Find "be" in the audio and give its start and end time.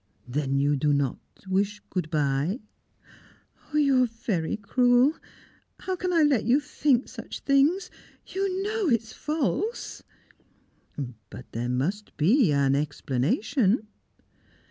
12.17-12.51